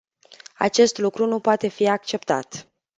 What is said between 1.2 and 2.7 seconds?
nu poate fi acceptat.